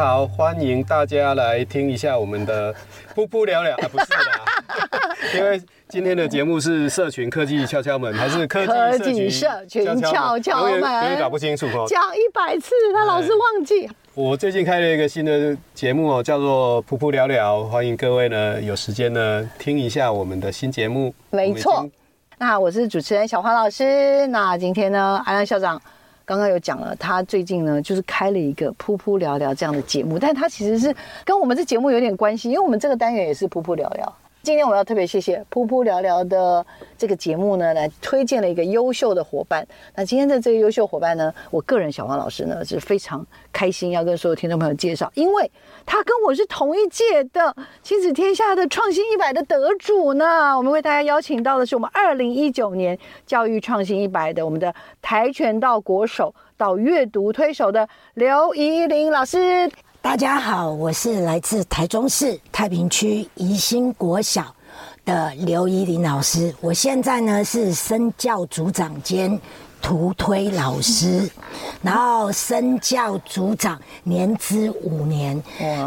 [0.00, 2.72] 好，欢迎大家来听一下我们的
[3.14, 8.64] 噗噗聊聊啊，不是的， 因为今天的节目是社群科技敲敲门，还是科
[8.96, 10.72] 技社群敲敲门？
[10.76, 11.84] 有点搞不清楚哦。
[11.86, 13.90] 讲一百次，他老是忘记。
[14.14, 21.14] 我最近开了一个新的节目哦，叫做噗噗聊聊，欢迎各位呢有时间呢听一下我们的新节目。
[21.28, 21.86] 没错，
[22.38, 24.26] 那我是主持人小黄老师。
[24.28, 25.78] 那今天呢，安安校长
[26.30, 34.16] 刚刚有讲了，他最近呢就是开了一个噗噗聊聊这样的节目，但他其实是跟我们这节目有点关系，因为我们这个单元也是噗噗聊聊。
[34.42, 36.64] 今天我要特别谢谢噗噗聊聊的
[36.96, 39.66] 这个节目呢，来推荐了一个优秀的伙伴。
[39.94, 45.50] 那今天的这个优秀伙伴呢，我个人小黄老师呢是非常开心要跟所有听众朋友介绍，因为
[45.84, 50.56] 他跟我是同一届的亲子天下的创新一百的得主呢。
[50.56, 59.70] 我们为大家邀请到的是我们二零一九年教育创新一百的我们的跆拳道国手到阅读推手的刘怡玲老师。
[60.02, 64.54] 大家好，我是来自台中市太平区宜兴国小
[65.04, 66.54] 的刘怡林老师。
[66.62, 69.38] 我现在呢是身教组长兼
[69.80, 71.28] 图推老师，
[71.82, 75.42] 然后身教组长年资五年，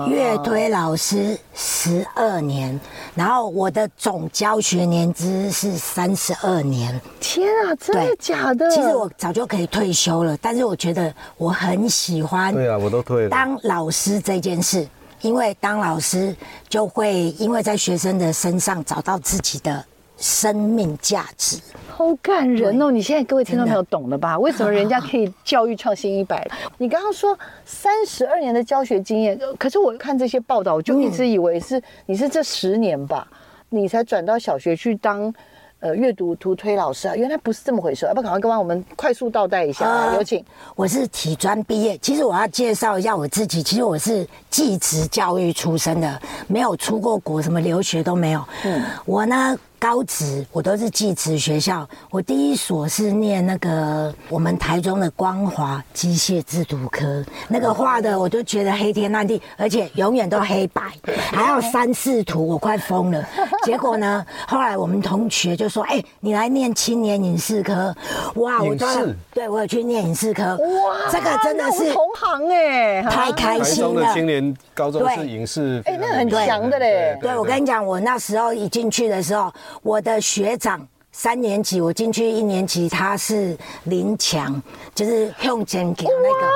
[0.09, 2.79] 乐推老师十二年，
[3.15, 6.99] 然后我的总教学年资是三十二年。
[7.19, 8.69] 天啊，真的假的？
[8.69, 12.53] 其实我早就可以退休了，但是我觉得我很喜欢。
[12.53, 13.29] 对啊，我都退了。
[13.29, 14.87] 当老师这件事，
[15.21, 16.35] 因为当老师
[16.67, 19.85] 就会因为在学生的身上找到自己的。
[20.23, 21.57] 生命价值，
[21.89, 22.89] 好感人哦！
[22.89, 24.39] 你现在各位听众朋友懂了吧？
[24.39, 26.49] 为什么人家可以教育创新一百？
[26.79, 33.27] 你刚刚说三十二年的教学经验，可是我看这些报道，我就一直以为是你是这十年吧，
[33.67, 35.33] 你才转到小学去当
[35.81, 37.15] 呃阅读图推老师啊？
[37.17, 40.41] 原来不是这么回事，要不赶快跟我们快速倒带一下，有请。
[40.73, 48.41] 我是体专毕业，其实我要介绍一下我自己，其实我是技职教育出身的，没有出过国，什么留学都没有。
[48.63, 49.57] 嗯，我呢。
[49.83, 60.83] 高职我都是技职学校，我第一所是念那个我们台中的光华机械制图科，那个画的我就觉得黑天暗地，而且永远都黑白，
[61.33, 63.27] 还要三视图，我快疯了。
[63.65, 67.93] 结果呢，后来我们同学就说：“哎、欸，你来念青年影视科。”
[68.35, 73.89] 哇，我视对我有去念影视科，哇，这个真的是同行哎，太开心了。
[73.89, 77.17] 台中的青年高中是影视，哎，那很强的嘞。
[77.21, 79.53] 对，我跟你讲，我那时候一进去的时候。
[79.81, 84.61] 我的学长三年级，我进去一年级，他是林强，
[84.93, 86.51] 就是用剪给那个。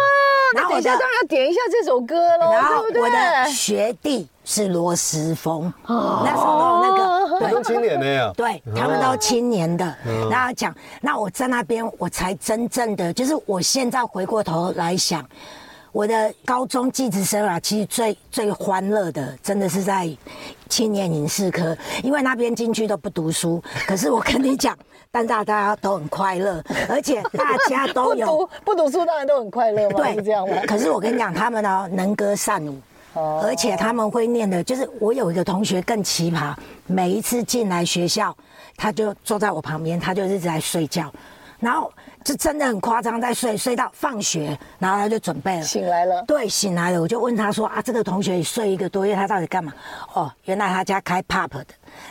[0.56, 3.04] 然后我当然要点一下这首歌喽，然后对不对？
[3.06, 9.96] 我的学弟是罗时丰，那时候那个对青年的呀，对他们都青年的。
[10.32, 15.24] 然后讲，那我在那边，我才真正的，就是我现在回过头来想。
[15.98, 20.08] 我的高中技职生啊，其实最最欢乐的，真的是在
[20.70, 24.78] 青年影视科，因为那边进去都不读书， 可是我跟你讲，
[25.10, 30.56] 但大家都很快乐， 而且大家都有不读不读书，当然都很快乐嘛，对，是这样吗？
[30.68, 32.80] 可是我跟你讲，他们呢能歌善舞，
[33.16, 36.54] 而且他们会念的，就是我有一个同学更奇葩，
[36.86, 38.38] 每一次进来学校，
[38.76, 41.12] 他就坐在我旁边，他就一直在睡觉，
[41.60, 41.92] 然后。
[42.28, 46.22] 是真的很夸张，在睡睡到放学，然后他就准备了，醒来了。
[46.28, 49.74] 对，醒来了，我就问他说：“啊，这个同学睡一个多月，他到底干嘛？”
[50.14, 51.68] 哦，原来他家开 pub 的，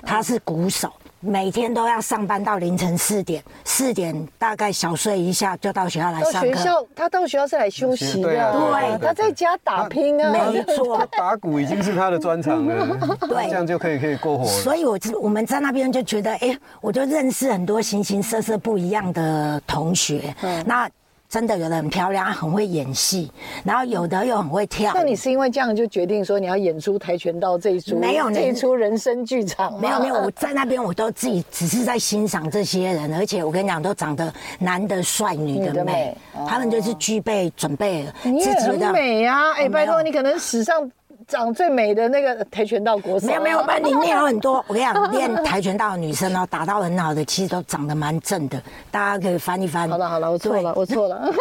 [0.07, 0.91] 他是鼓手。
[1.27, 6.41] 每天都要上班到凌晨四点，四点大概小睡一下就到学校来上课。
[6.41, 8.29] 到学校，他到学校是来休息的。
[8.31, 10.33] 对，他在家打拼啊。
[10.33, 12.97] 没错，他打鼓已经是他的专长了。
[13.29, 14.51] 对，这样就可以可以过活了。
[14.51, 20.35] 所以我我们在那边就觉得，哎，我就认识很多形形色色不一样的同学。
[20.43, 20.89] 嗯，那
[21.29, 23.31] 真的有的很漂亮，很会演戏，
[23.65, 24.93] 然后有的又很会跳。
[24.95, 27.99] 那你是因为这样就决定说你要演出跆拳道这一出？
[27.99, 29.79] 没有这一出人生剧场？
[29.81, 36.19] 没有没有，我在那边我都自己只是在欣赏这些人，而且我跟你讲，都长得男的帅，女的美，的美
[36.49, 38.15] 他们就是具备准备了。
[38.23, 40.91] 你也很美呀，哎，拜托你可能史上。
[41.29, 44.65] 长最美的那个跆拳道国手，没有没有，班里面有很多。
[44.69, 48.63] 我跟你讲，练跆拳道的女生哦，打到很好的，其实都长得蛮正的。
[48.93, 49.91] 大家可以翻一翻。
[49.91, 51.33] 好了好了，我错了，我错了。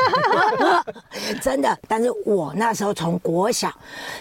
[1.40, 3.72] 真的，但是我那时候从国小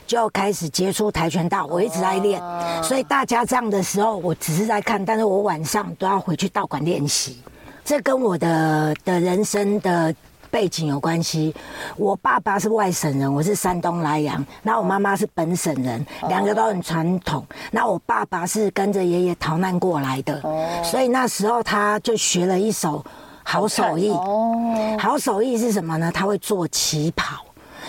[0.06, 2.42] 就开始接触跆拳道，我一直在练。
[2.82, 7.42] 所以大家这样的时候，我只是在看，但是我晚上都要回去道馆练习。
[7.82, 10.14] 这跟我的的人生的。
[10.54, 11.52] 背景有关系，
[11.96, 17.44] 我爸爸是外省人，我是山东莱阳，那我妈妈是本省人，两个都很传统。
[17.72, 20.40] 那我爸爸是跟着爷爷逃难过来的，
[20.84, 23.04] 所以那时候他就学了一手
[23.42, 24.12] 好手艺。
[24.12, 26.12] 哦好手艺是什么呢？
[26.14, 27.43] 他会做旗袍。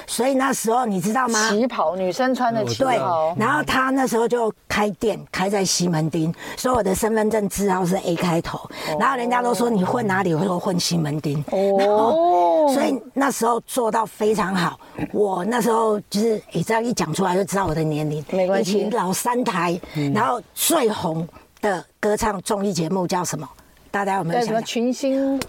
[0.08, 1.50] 所以那时候你知道吗？
[1.50, 2.90] 旗袍，女生穿的旗袍。
[2.90, 2.98] 对，
[3.38, 8.60] 然后他那时候就开店，开在西门町，所以我的身份证字号是 A 开头。
[9.00, 10.34] 然后人家都说你混哪里？
[10.34, 11.44] 我说混西门町。
[11.52, 12.72] 哦。
[12.74, 14.80] 所以那时候做到非常好。
[15.12, 18.24] 我那时候就是，你这样一讲出来就知道我的年龄。
[18.32, 18.90] 没关系。
[18.92, 19.80] 老三台，
[20.14, 21.28] 然后最红
[21.62, 23.48] 的歌唱综艺节目叫什么？
[23.92, 24.48] 大家有没有想？
[24.50, 25.40] 什么群星？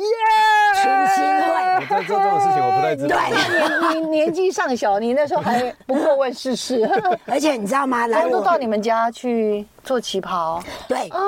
[0.00, 0.14] 耶！
[0.74, 3.16] 群星会，我在做这种事情，我不太知道。
[3.16, 6.88] 对，你你年纪尚小，你那时候还不过问世事。
[7.26, 8.06] 而且你知道吗？
[8.06, 9.66] 来，我都到你们家去。
[9.82, 11.18] 做旗袍，对，哎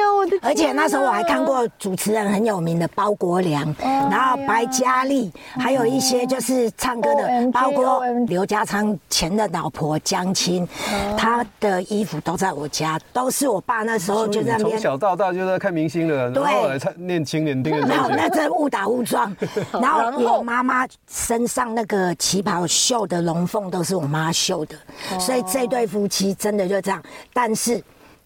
[0.00, 0.40] 呦我的天！
[0.42, 10.68] 而且那时候我还看过主持人很有名的包国良，然后白嘉莉，还有一些就是唱歌的，包括刘家昌前的老婆江青，
[11.16, 17.86] 她的衣服都在我家，都是我爸那时候就在那边从小到大就在看明星的，然后来唱念青年丁的。
[17.86, 19.34] 没有，那这误打误撞。
[19.72, 24.76] 然后我妈妈身上那个旗袍绣的龙凤都是我妈绣的，
[25.18, 27.82] 所以这对夫妻真的就这样，但是。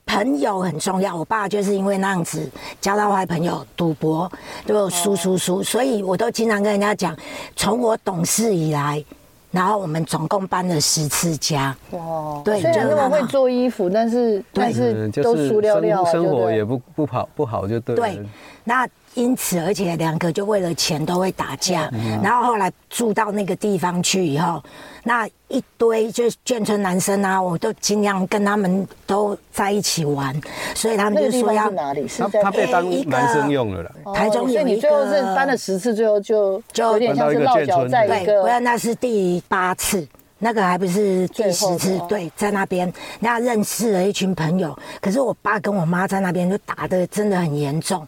[0.06, 2.49] 朋友很重要，我爸就是因为那样子
[2.81, 4.31] 交到坏朋友，赌博
[4.64, 7.14] 就输输输，所以我都经常跟人家讲，
[7.55, 9.05] 从我懂事以来，
[9.50, 11.76] 然后我们总共搬了十次家。
[11.91, 17.94] 哇，对，虽然那么会做衣服，但是但是都输掉掉，生活也不不好不好就对。
[17.97, 18.20] 对，
[18.64, 18.88] 那。
[19.16, 21.90] 因此，而且两个就为了钱都会打架，
[22.22, 24.62] 然后后来住到那个地方去以后，
[25.04, 30.38] 那一堆就是眷村男生啊，我都尽量跟他们都在一起玩，
[30.74, 32.06] 所以他们就说要哪里？
[32.06, 33.90] 是他被当男生用了啦。
[34.14, 40.06] 台中有一个，你最后是搬了十次，最后就就有点像是落脚在一个，不然那是第八次，
[40.38, 41.98] 那个还不是第十次。
[42.06, 48.06] 对，在那边，那认识了一群朋友，可是我爸跟我妈在那边就打的真的很严重。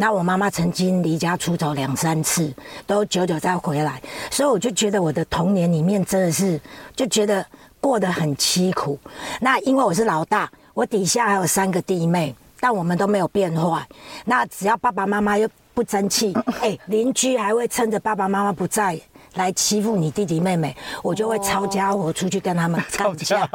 [0.00, 2.50] 那我妈妈曾经离家出走两三次，
[2.86, 4.00] 都久久再回来，
[4.30, 6.58] 所以我就觉得我的童年里面真的是
[6.96, 7.44] 就觉得
[7.82, 8.98] 过得很凄苦。
[9.42, 13.86] 那因为我是老大，我底下还有三个弟妹，但我们都没有变坏。
[14.24, 16.32] 那只要爸爸妈妈又不争气，
[16.62, 18.98] 哎，邻居还会趁着爸爸妈妈不在。
[19.34, 23.48] 来欺负你弟弟妹妹，我就会抄家伙出去跟他们 吵架。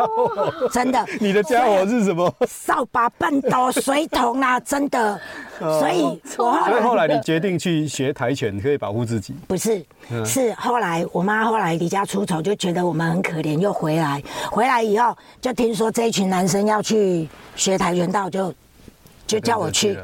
[0.72, 2.33] 真的，你的家伙是什么？
[2.48, 4.60] 扫把、畚斗、水桶啊！
[4.60, 5.19] 真的，
[5.60, 9.36] 所以，所以后来你决定去学跆拳，可以保护自己。
[9.48, 9.83] 不是，
[10.25, 14.22] 是后来我妈后来离家出走，就觉得我们很可怜，又回来。
[14.51, 18.53] 回来以后，就听说这一群男生要去学跆拳道，就
[19.27, 19.98] 就叫我去。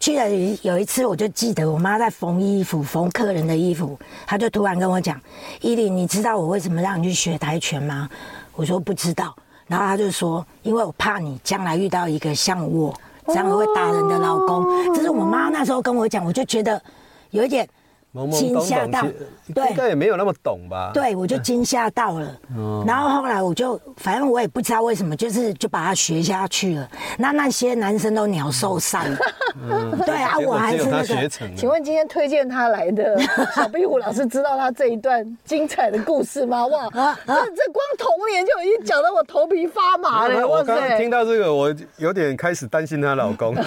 [0.00, 0.28] 去了
[0.62, 5.20] 有一次，我就记得我妈在缝衣服，缝客人的衣服，她就突然跟我讲
[5.60, 8.08] ：“伊琳，你知道我为什么让你去学跆拳吗？”
[8.54, 9.34] 我说不知道，
[9.66, 12.94] 然后她就说：“因为我怕你将来遇到一个像我
[13.26, 14.64] 这样会打人的老公。”
[14.94, 16.80] 这是我妈那时候跟我讲，我就觉得
[17.30, 17.68] 有一点。
[18.32, 19.02] 惊吓到，
[19.54, 20.90] 对，应该也没有那么懂吧？
[20.94, 22.34] 对，我就惊吓到了。
[22.86, 26.88] 然后后来我就，反正我也不知道为什么，就是就把它学下去了。
[27.18, 29.18] 那那些男生都鸟兽散了。
[30.04, 31.28] 对啊，我还是那个。
[31.56, 33.20] 请问今天推荐他来的
[33.54, 36.66] 小壁虎老师知道他这一段精彩的故事吗？
[36.66, 36.88] 哇，
[37.26, 40.46] 这这光童年就已经讲得我头皮发麻了。
[40.46, 43.54] 我刚听到这个，我有点开始担心她老公。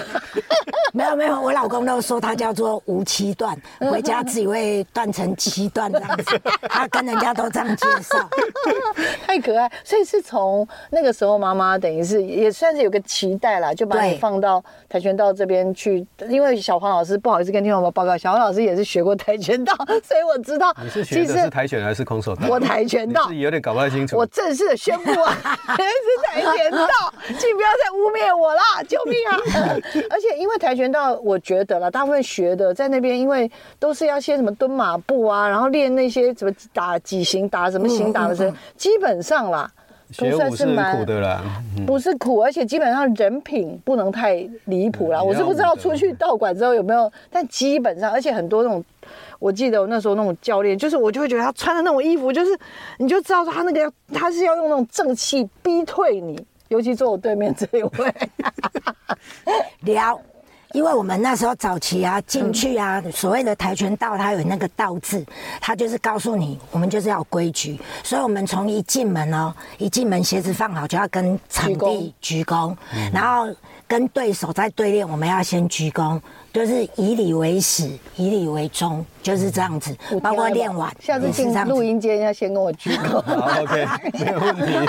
[0.94, 3.56] 没有没有，我老公都说他叫做无期段，
[3.90, 6.40] 回家只会断成七段这样子。
[6.68, 8.28] 他跟人家都这样介绍，
[9.26, 9.70] 太可爱。
[9.84, 16.06] 所以是从那个时候，妈妈等于是也算是有个期待啦，就把你放到跆拳道这边去。
[16.28, 19.74] 因为小黄老师不好意思跟听众们报告，小黄老师也是学过跆拳道，
[20.04, 22.46] 所以我知道 你是学的是跆拳还是空手道？
[22.50, 24.18] 我跆拳道，自己有点搞不太清楚。
[24.18, 25.34] 我正式的宣布啊，
[25.78, 29.38] 是跆拳道，请不要再污蔑我啦，救命啊！
[30.10, 30.82] 而且因为跆拳。
[30.82, 33.48] 拳道，我觉得了，大部分学的在那边，因为
[33.78, 39.70] 都是要些什么蹲马步啊，然后练那些什么打几型、打什么型、打的时候，基本上啦。
[40.10, 41.42] 学武是蛮苦的啦，
[41.86, 45.22] 不是苦，而且基本上人品不能太离谱啦。
[45.22, 48.84] 我是不知道出去道馆之后有没有，但基本上，而且很多那种，
[49.38, 52.50] 我记得我那时候那种教练，就是我就会觉得他穿的那种衣服，就是
[52.98, 56.38] 你就知道他那个要，他是要用那种正气逼退你，
[56.68, 58.14] 尤其坐我对面这一位，
[59.84, 60.20] 聊。
[60.72, 65.24] 因为我们那时候早期啊，进去啊，所谓的跆拳道，它有那个道字，
[65.60, 67.78] 它就是告诉你，我们就是要有规矩。
[68.02, 72.74] 所以，我们从一进门哦，一进门鞋子放好就要跟场地鞠躬，
[73.12, 73.54] 然后
[73.86, 76.20] 跟对手在对练，我们要先鞠躬。
[76.52, 79.96] 就是以礼为始，以礼为终，就是这样子。
[80.22, 83.20] 包括练完，下次进录音间要先跟我鞠躬。
[83.22, 84.88] 好，OK，没有问题。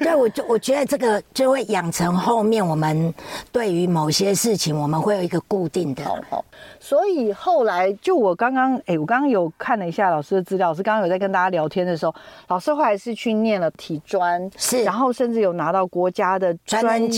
[0.02, 3.14] 对，我就我觉得这个就会养成后面我们
[3.52, 6.04] 对于某些事情，我们会有一个固定的。
[6.04, 6.44] 好，好。
[6.80, 12.14] 所以后来就我刚刚，哎，我刚刚有看了一下老师的资料，老师刚刚有在跟大家聊天的时候，
[12.48, 17.08] 老师后来是去念了体专，是，然后甚至有拿到国家的专任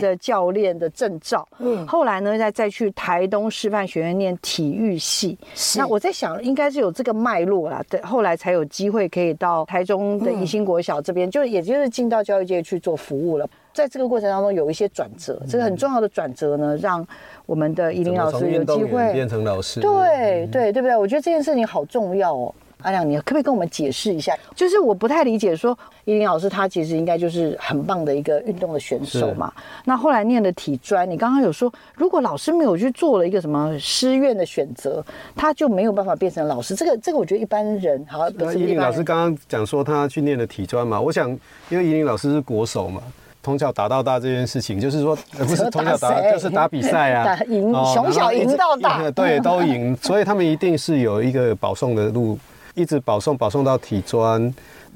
[0.00, 1.46] 的教练的证照。
[1.58, 2.80] 嗯，后来呢，再再去。
[2.80, 5.38] 去台东师范学院念体育系，
[5.76, 7.82] 那我在想，应该是有这个脉络啦。
[7.88, 13.48] 对，后来才有机会可以到台中的宜兴国小这边，就也就是进到教育界去做服务了。
[13.72, 17.06] 在这个过程当中，有一些转折，这个很重要的转折呢，让
[17.46, 19.80] 我们的依林老师有机会变成老师。
[19.80, 20.96] 对对对不对？
[20.96, 22.54] 我觉得这件事情好重要哦。
[22.82, 24.34] 阿亮，你可不可以跟我们解释一下？
[24.54, 29.52] 就是我不太理解，说依林老师他其实应该就是很棒的一个运动的选手嘛。
[29.84, 35.04] 那后来念的体专，你刚刚有说，如果老师没有去做了一个什么师院的选择，
[35.36, 36.74] 他就没有办法变成老师。
[36.74, 38.28] 这个这个，我觉得一般人好。
[38.36, 41.30] 那依林老师刚刚讲说他去念的体专嘛，我想
[41.68, 43.02] 因为依林老师是国手嘛，
[43.42, 52.38] 从小打到大这件事情，就是说不是从小打， 就是打比赛啊， 赢从小赢到大，对，都赢，所以他们一定是有一个保送的路。
[52.80, 54.52] 一直保送保送到体专，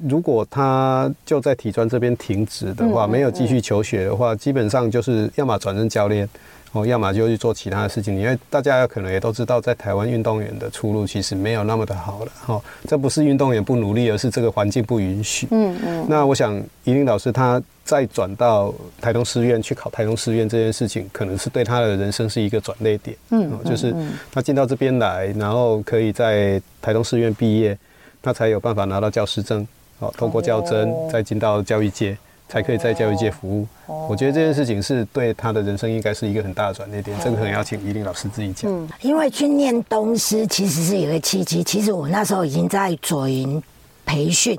[0.09, 6.27] 如果他就在体专这边停止的话，没有继续求学的话，基本上就是要么转任教练，
[6.75, 8.19] 哦，要么就去做其他的事情。
[8.19, 15.47] 因为大家可能也都知道，在台湾运动员的出路其实没有那么的好了，哈，这不是运动员不努力，而是这个环境不允许。
[15.53, 16.07] 嗯嗯。
[16.09, 23.17] 那我想宜伶老师他再转到台东师院去考台东师院这件事情，可能是对他的人生是一个转捩点。
[23.31, 23.95] 嗯，哦就是
[24.33, 27.79] 他进到这边来，然后可以在台东师院毕业，
[28.21, 29.65] 他才有办法拿到教师证，
[30.01, 33.67] 哦，通过教甄再进到教育界，才可以在教育界服务。
[34.09, 37.17] 我觉得这件事情是对他的人生应该是一个很大的转捩点。
[37.23, 38.71] 这个可能要请依林老师自己讲。
[38.71, 43.63] 嗯，因为去念东师其实是有个契机，其实我那时候已经在左营
[44.05, 44.59] 培训。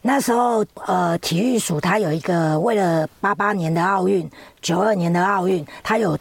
[0.00, 4.30] 那时候，呃，体育署他有一个为了八八年的奥运、
[4.62, 6.16] 九二年的奥运，他有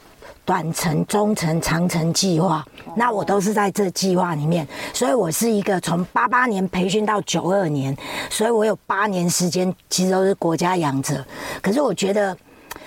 [0.47, 2.65] 短程、中程、长程计划。
[2.95, 7.93] 那我都是在这计划里面，所以我是一个从八八年培训到九二年，
[8.29, 11.23] 所以我有八年时间其实都是国家养着。
[11.61, 12.35] 可是我觉得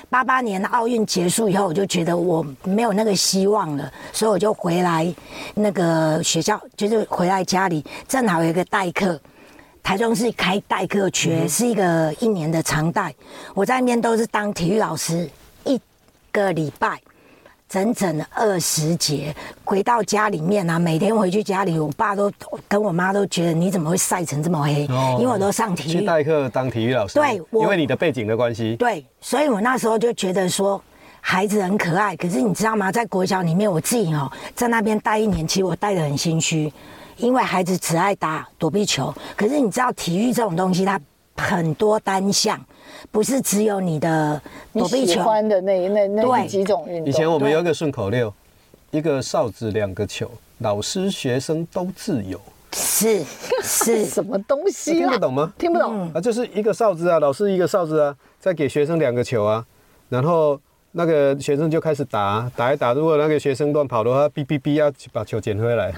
[0.09, 5.15] 八八年奥运结束以后，我就觉得我没有那个希望了，所以我就回来
[5.55, 9.21] 那个学校，就是回来家里，正好有一个代课。
[9.83, 13.15] 台中市开代课缺，是一个一年的常代。
[13.55, 15.29] 我在那边都是当体育老师，
[15.65, 15.81] 一
[16.31, 17.01] 个礼拜
[17.71, 19.33] 整整二十节。
[19.65, 22.31] 回到家里面啊，每天回去家里，我爸都
[22.67, 24.83] 跟我妈都觉得你怎么会晒成这么黑？
[25.19, 26.01] 因为我都上体育。
[26.01, 27.15] 去代课当体育老师。
[27.15, 28.75] 对，因为你的背景的关系。
[28.75, 30.83] 对，所以我那时候就觉得说
[31.21, 32.17] 孩子很可爱。
[32.17, 32.91] 可是你知道吗？
[32.91, 36.73] 在国小里面，我自己哦，在那边待一年，其实我待得很心虚。
[37.19, 40.99] 因为孩子只爱打躲避球，可是你知道体育这种东西，它
[41.41, 42.61] 很多单项，
[43.11, 44.41] 不是只有你的
[44.73, 45.15] 躲避球。
[45.15, 47.07] 喜欢的那那那几种运动。
[47.07, 48.33] 以前我们有一个顺口溜，
[48.91, 52.39] 一个哨子两个球，老师学生都自由。
[52.73, 53.25] 是
[53.63, 54.93] 是 什么东西？
[54.93, 55.53] 听得懂吗？
[55.59, 59.65] 听不懂啊，就是一个哨子啊，老师一个哨子啊，再给学生两个球啊，
[60.09, 60.61] 然后
[60.93, 65.93] 那个学生就开始打打一打，如果那个学生乱跑的话，哔哔哔要把球捡回来。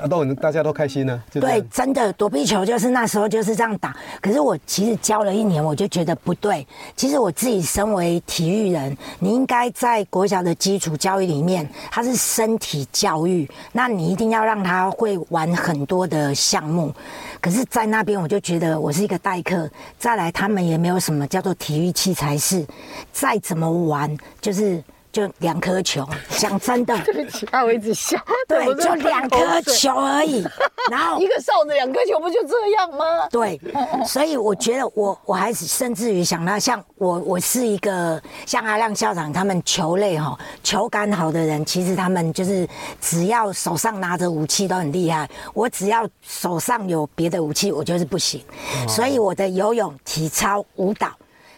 [0.00, 1.22] 啊，都大家都开心呢。
[1.32, 3.94] 对，真的躲避球就是那时候就是这样打。
[4.20, 6.66] 可是我其实教了一年，我就觉得不对。
[6.96, 16.92] 其实我自己身为体育人，你应该在国小的基础教育里面，它是身体教育，那你一定要让他会玩很多的项目。
[17.40, 22.66] 可是，在那边我就觉得我是一个代课，再来他们也没有什么叫做体育器材室，
[23.12, 24.82] 再怎么玩就是。
[25.14, 26.04] 就两颗球。
[26.36, 28.18] 讲真的， 对不起，我一直笑。
[28.48, 30.44] 对，就两颗球而已。
[30.90, 33.28] 然后 一个哨子，两颗球，不就这样吗？
[33.30, 33.58] 对，
[34.04, 42.68] 所以我觉得我我还是甚至于想到像我我是一个像阿亮校长他们球类哈球感好的人，其实他们就是
[43.00, 45.30] 只要手上拿着武器都很厉害。
[45.54, 48.44] 我只要手上有别的武器，我就是不行。
[48.88, 51.08] 所以我的游泳、体操、舞蹈。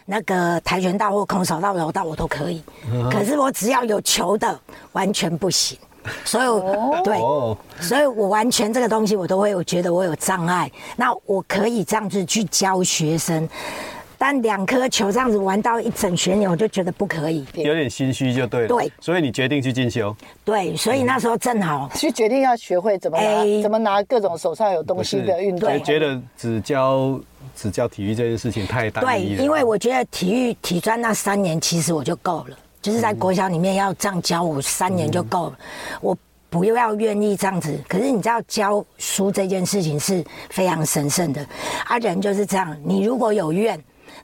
[0.09, 2.63] 那个跆拳道或空手道、柔道我都可以，
[3.11, 4.57] 可是我只要有球的
[4.93, 5.77] 完全不行，
[6.23, 7.19] 所以我对，
[7.85, 10.71] 所以我完全这个东西我都会，我觉得我有障碍。
[10.95, 13.49] 那我可以这样子去教学生，
[14.17, 18.67] 但两颗球这样子玩到一整学年，我就觉得不可以，有点心虚就对了。
[18.69, 20.15] 对，所以你决定去进修。
[20.45, 25.69] 对，所以那时候正好去决定要学会怎么拿，怎么拿各种手上有东西的运动。
[25.69, 27.19] 我，觉得只教。
[27.57, 29.37] 只教体育这件事情太单一了。
[29.37, 35.59] 对，因为我觉得体育体专那三年其实我就够了，就是在国小里面要这样教我三年就够了。
[35.99, 36.15] 我
[36.49, 41.45] 不要愿意这样子，可是你知道教书这件事情是非常神圣的，
[41.85, 43.77] 啊，人就是这样，你如果有怨。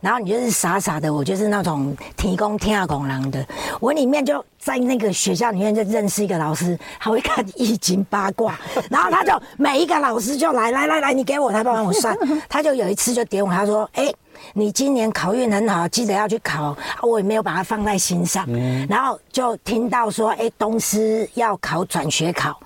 [0.03, 3.43] 然后你就是傻傻的，我就是那种提供天下拱狼的。
[3.79, 8.59] 我里面就在那个学校里面就认识一个老师，他会看易经八卦，
[8.91, 12.13] 然后他就每一个老师就来来来来，你给我，他帮我算。
[12.49, 14.13] 他就有一次就点我，他说：“哎，
[14.53, 18.45] 你今年考运很好，记得要去考。”我也没有把它放在心上。
[18.89, 22.59] 然后就听到说：“哎，东师要考转学考。”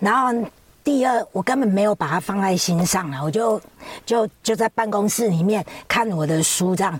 [0.00, 0.48] 然后。
[0.90, 3.60] 第二，我根本没有把它放在心上了，我就
[4.04, 6.98] 就就在办公室里面看我的书，这样，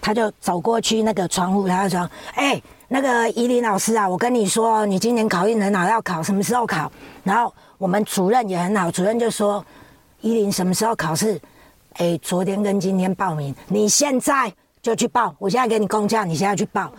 [0.00, 6.90] 他就走过去那个窗户，他就说：“哎、那个伊琳老师啊，我跟你说，你今年考运很好，要考什么时候考？”
[7.22, 9.62] 然后我们主任也很好，主任就说
[10.22, 11.38] ：“伊琳什么时候考试？
[11.98, 14.50] 哎、昨天跟今天报名，你现在
[14.80, 16.90] 就去报，我现在给你公假，你现在去报。”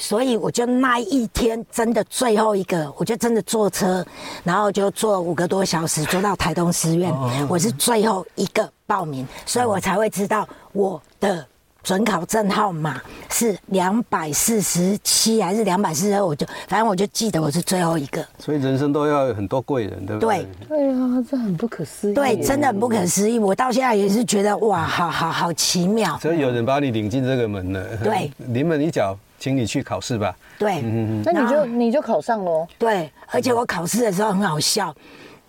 [0.00, 4.04] 所以我就那一天真的最后一个，我就真的坐车，
[4.42, 7.14] 然后就坐五个多小时，坐到台东师院。
[7.46, 11.46] 我是最后一个报名，所以我才会知道我的
[11.82, 18.24] 准考证号码是两百四十七还是两百四十二，我就反正我就记得我是最后一个。
[18.38, 20.46] 所以人生都要有很多贵人，对不对？
[20.66, 22.14] 对，对啊，这很不可思议。
[22.14, 23.38] 对，真的很不可思议。
[23.38, 26.18] 我到现在也是觉得哇，好好好奇妙。
[26.20, 27.84] 所以有人把你领进这个门了。
[28.02, 29.14] 对， 临门一脚。
[29.40, 30.32] 请你去考试吧。
[30.58, 32.68] 对，嗯、那你就你就考上喽。
[32.78, 34.94] 对，而且我考试的时候很好笑，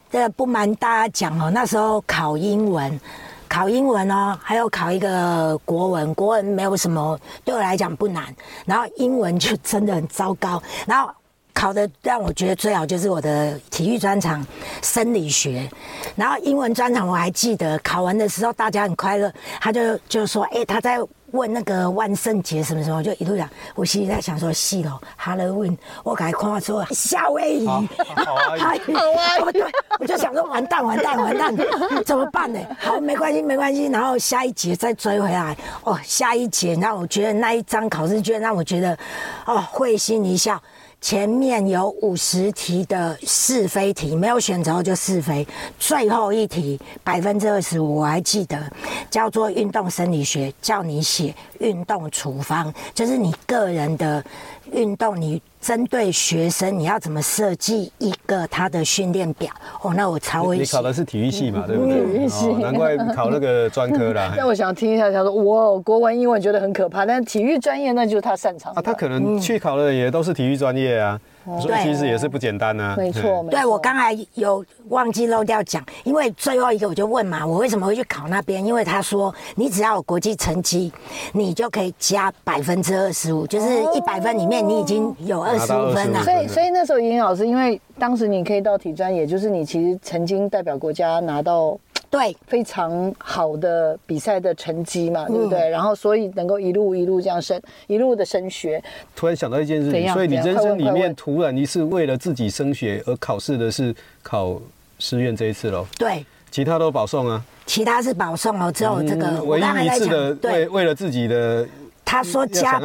[0.09, 2.99] 这不瞒大家讲哦，那时候考英文，
[3.47, 8.33] 考英文哦，还有考一个国文，国文没有什么，对我来讲不难，
[8.65, 11.13] 然后英文就真的很糟糕，然后。
[11.53, 14.43] 考的让我觉得最好就是我的体育专长
[14.81, 15.69] 生理学，
[16.15, 20.97] 然后英文专长我还记得考完的时候大家很快乐，他就就说哎、欸、他在
[21.31, 27.87] 问那个万圣节什么什么，就一路讲，我心里在想说是哦，Halloween，我赶快看说夏威夷，好啊，
[28.25, 29.63] 好啊，对，
[29.99, 31.55] 我就想说完蛋完蛋完蛋，
[32.05, 32.59] 怎么办呢？
[32.79, 38.97] 好没关系没关系，然后下一节再追回来哦，下一节让我觉得那一张考试卷让我觉得
[39.45, 40.61] 哦会心一笑。
[41.01, 45.45] 前面有五十题的是非题，没有选择就是非。
[45.79, 48.71] 最后一题百分之二十五，我还记得，
[49.09, 54.23] 叫做运动生理学，叫你写运动处方，就是你个人的
[54.71, 55.41] 运动你。
[55.61, 59.47] 针对学生，你要怎么设计一个他的训练表？
[59.83, 60.63] 哦，那我超危险。
[60.63, 62.03] 你考的是体育系嘛，对不对？
[62.03, 64.33] 体育系，难怪考那个专科啦。
[64.35, 68.73] 那我想听一下，他说我国文、英文觉得很可怕，但是体育专业那就是他擅长。
[68.73, 71.19] 啊，他可能去考的也都是体育专业啊。
[71.59, 73.45] 所以其实也是不简单啊，没错。
[73.49, 78.63] 对，我刚才有忘记漏掉讲，因为最后一个我就问嘛，我为什么会去考那边？
[78.65, 80.91] 因为他说你只要有国际成绩，
[81.33, 86.23] 你就可以加百分之二十五，就是一百分里面你已经有二十五分了。
[86.23, 91.77] 所以，所以那时候尹老师，因为当时你可以到体专，也就是你其实曾经代表国家拿到。
[92.11, 95.69] 对，非常好的比赛的成绩嘛，对不对？
[95.69, 98.83] 然后所以能够一路一路这样升，一路的升学。
[99.15, 104.61] 突然想到一件事情，所以你人生里面突然你是为了自己升学而考试的是考
[104.99, 105.87] 师院这一次喽？
[105.97, 107.41] 对，其他都保送啊。
[107.65, 111.65] 其他是保送哦，只有这个唯一一次的为为了自己的。
[112.11, 112.77] 他说加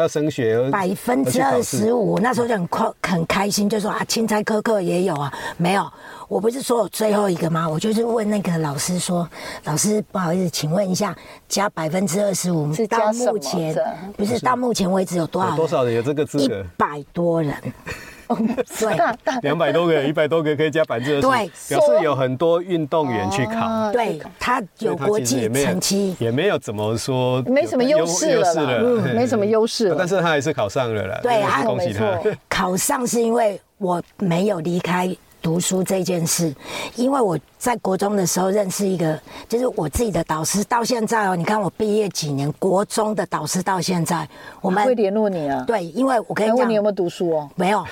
[0.70, 5.84] 百分之二十五，那时候就很快很开心，就说啊，青菜科课也有啊，没有。
[6.28, 7.68] 我不是说我最后一个吗？
[7.68, 9.28] 我就是问那个老师说，
[9.64, 11.12] 老师不好意思，请问一下，
[11.48, 13.76] 加百分之二十五，到目前
[14.16, 15.56] 不是到目前为止有多少？
[15.56, 16.60] 多少人有这个资格？
[16.60, 17.52] 一百多人。
[18.26, 18.96] 对，
[19.42, 35.14] 两百多个， 一百多个可以加百分之二十，对，表示有很多运动员去考，对，他有国际成绩，也没有怎么说，没什么优势了，嗯没什么优势，但是他还是考上了啦，对，恭喜他，考上是因为我没有离开。
[35.46, 36.52] 读书这件事，
[36.96, 39.16] 因为我在国中的时候认识一个，
[39.48, 44.28] 就是我自己的导师，到现在哦，你看我毕业几年，国中的导师到现在，
[44.60, 45.62] 我们会联络你啊？
[45.64, 47.48] 对，因为我跟你讲，问你有没有读书哦？
[47.54, 47.86] 没有，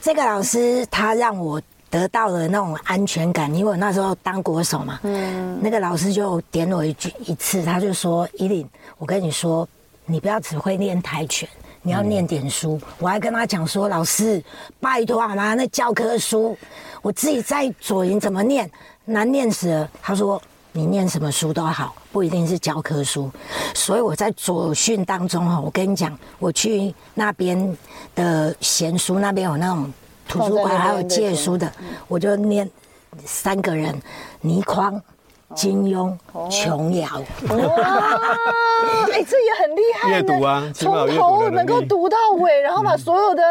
[0.00, 8.66] 这个老师他让我得到了那种安全感，因为我那时候当国手嘛，嗯，那个老师就点我一句一次，他就说：“伊琳，
[8.96, 9.68] 我跟你说，
[10.06, 11.46] 你不要只会练跆拳。”
[11.82, 14.42] 你要念点书，嗯、我还跟他讲说：“老师，
[14.78, 15.54] 拜托好吗？
[15.54, 16.56] 那教科书，
[17.00, 18.70] 我自己在左营怎么念，
[19.04, 20.40] 难念死了。”他说
[20.72, 23.30] ：“你念什么书都好，不一定是教科书。”
[23.74, 27.76] 所以我在左训当中哈，我跟你讲，我去那边
[28.14, 29.92] 的闲书那边有那种
[30.28, 31.72] 图书馆，还有借书的，
[32.08, 32.68] 我就念
[33.24, 33.98] 三个人，
[34.42, 35.02] 倪匡。
[35.54, 36.16] 金庸、
[36.50, 37.06] 琼瑶，
[37.48, 37.56] 哇，
[39.12, 40.10] 哎，这也很厉害。
[40.10, 43.42] 阅读啊，从头能够读到尾，然后把所有的。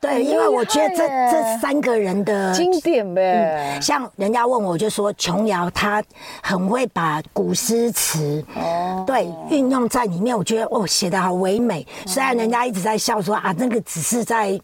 [0.00, 6.00] 对，因为我觉得这这三个人的经典呗，像人家问我就说琼瑶她
[6.40, 11.84] 很会把古诗词哦，对，运用在里面，我觉得哦写的好唯美。
[12.06, 14.56] 虽然人家一直在笑说啊，那个只是在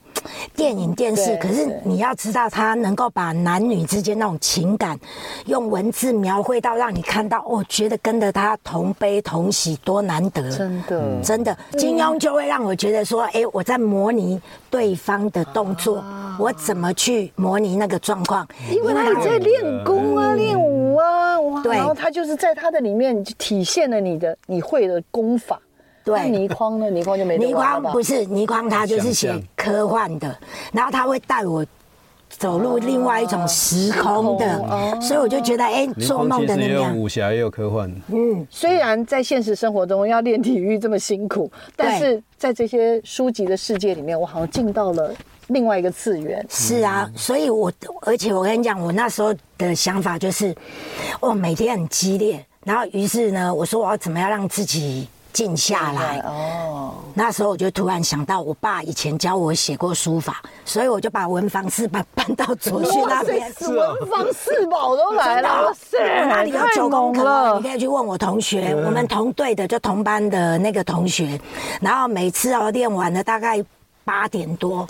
[0.55, 4.99] 电影电视，可是你要知道他能够把男女之间那种情感
[5.47, 11.57] 用文字描绘到让你看到，哦，觉得跟着他同悲同喜多难得，真的真的。
[11.79, 15.25] 金庸就会让我觉得说，哎，我在模拟对方。
[15.31, 18.47] 的动作，啊、我怎么去模拟那个状况？
[18.71, 21.63] 因为他在练功啊，练、嗯、武啊，哇！
[21.63, 25.59] 对，然后他就是在他的里面体现了你的你会的功法。
[26.05, 26.91] 对，倪匡呢？
[26.91, 30.39] 倪匡就没倪匡不是倪匡，他就是写科幻的，
[30.73, 31.65] 然后他会带我。
[32.37, 36.91] 走入另外一种时空的，啊、所以我就觉得，哎、欸，做梦的能量。
[36.91, 37.89] 也有武侠，也有科幻。
[38.09, 45.15] 嗯，虽然在现实生活中要练体育这么辛苦，但是在这些书籍的世界里面，我好像进到了
[45.47, 46.45] 另外一个次元。
[46.49, 50.53] 是啊，所以我而且我跟你讲，我那时候的想法就是，
[51.21, 55.07] 我每天很激烈，然后于是呢，我说我要怎么样让自己。
[55.35, 63.53] 静下来哦，那时候我就突然想到，我爸以前教我写过书法，所以我就把文房四宝搬到左训那边。
[63.61, 67.59] 文房四宝都来了，是哪里有九宫格？
[67.61, 71.39] 你可以去问我同学，我们同队的就同班的那个同学，
[71.81, 73.61] 然后每次哦练完了大概
[74.05, 74.89] 八点多，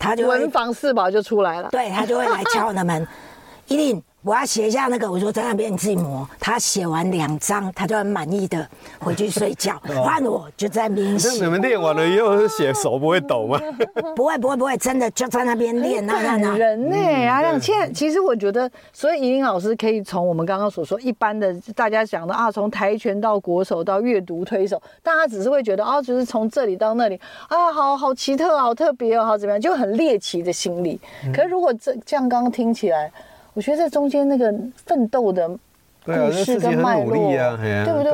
[0.00, 3.06] 他就文房四宝就出来了，对，他就会来敲我的门，
[3.68, 4.02] 一定。
[4.26, 6.28] 我要写一下那个，我说在那边你自己磨。
[6.40, 9.80] 他写完两张，他就很满意的回去睡觉。
[10.02, 11.44] 换我就在那边写。
[11.44, 13.56] 你们练完了以后写手不会抖吗？
[14.16, 16.04] 不会不会不会，真的就在那边练。
[16.04, 16.96] 那感人呢
[17.28, 17.56] 啊！
[17.60, 27.14] 现在其实我觉得，所以宜玲老师可以从我们刚刚所说一般的大家讲的啊，从跆拳道国手到阅读推手，大家只是会觉得啊，就是从这里到那里
[27.46, 31.00] 啊，好好奇特，好特别哦，好怎么样，就很猎奇的心理。
[31.32, 33.12] 可是如果这这样刚刚听起来。
[33.56, 35.48] 我觉得这中间那个奋斗的
[36.04, 38.12] 故事跟脉络啊，对不对？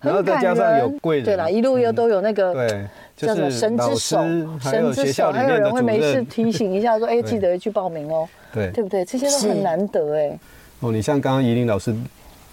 [0.00, 4.24] 然后再加上有贵人，对啦，一路又都有那个叫做神之手，
[4.60, 9.04] 神之手，还有人会没事提醒一下说，哎， 记得去报名哦，对，对不对？
[9.04, 10.38] 这些都很难得哎。
[10.78, 11.92] 哦，你像刚刚怡林老师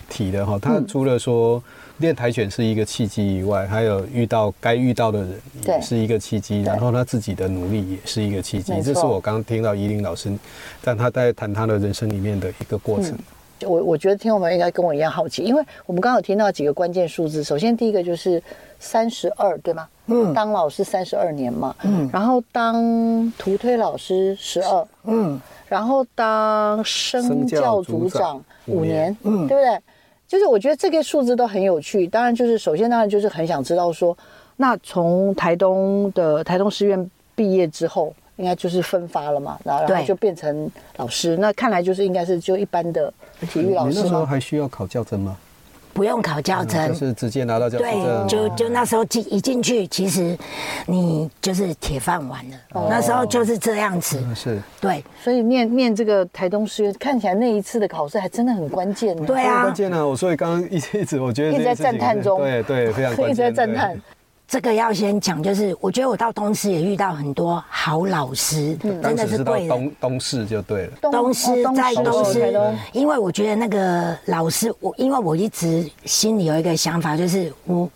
[0.10, 1.64] 提的哈，他除了说。
[2.02, 8.82] 练跆拳是一个契机以外，还有遇到该遇到的人也是一个契机，然后他自己的努力也是一个契机。
[8.82, 10.38] 这是我刚刚听到依林老师，
[10.84, 13.18] 但他在谈他的人生里面的一个过程。
[13.64, 17.44] 我我觉得听众们应该跟我一样好奇，因为我们刚刚有听到几个关键数字。
[17.44, 18.42] 首先第一个就是
[18.80, 19.88] 三十二，对吗？
[20.08, 29.80] 嗯，当老师三十二年嘛，嗯，然后当图推老师十二，嗯，然后当生教组长五年，嗯，对不对？
[30.32, 34.18] 就是我觉得这个数字都很有趣，当然就是首先当然就是很想知道说，
[34.56, 43.14] 那从台东的台东师院毕业之后，应该就是分发了嘛，然后然后就变成老师，那看来就是应该是就一般的
[43.52, 43.98] 体育老师。
[43.98, 45.36] 你那时候还需要考教甄吗？
[45.94, 47.78] 不用考教程，就是直接拿到教。
[47.78, 50.38] 对，就就那时候进一进去，其实
[50.86, 52.58] 你就是铁饭碗了。
[52.74, 54.24] 哦、那时候就是这样子。
[54.36, 54.60] 是。
[54.80, 59.26] 对，所以念念这个台东师院，看起来那一次的考试还真的很关键呢。
[59.26, 60.08] 对啊，关键呢。
[60.08, 62.40] 我所以刚刚一直一直我觉得一直在赞叹中。
[62.40, 63.12] 对对，非常。
[63.30, 64.00] 一直在赞叹。
[64.52, 69.70] 这个要先讲，就是我觉得我到东师也遇到很多好老师，嗯、真的是对的。
[69.70, 70.92] 东东师就对了。
[71.04, 72.54] 东师在东师，
[72.92, 77.90] 因为我觉得那个老师，我因为我一直心里有一个想法，就是我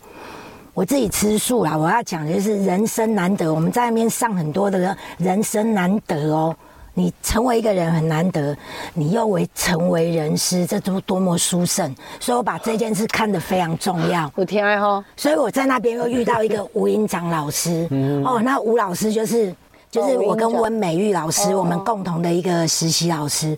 [0.73, 6.55] 我自己吃素啦，我要讲的就是人生难得，我们在那边上很多的人生难得哦。
[6.95, 8.57] 你成为一个人很难得，
[8.95, 11.95] 你又为成为人师，这都多么殊胜。
[12.19, 14.31] 所以我把这件事看得非常重要。
[14.33, 17.87] 我天爱哈，所以我在那边又遇到一个吴英长老师。
[18.25, 19.55] 哦，那吴老师就是。
[19.95, 23.57] 就是我跟温美玉老师，我们共同的一个实习老师，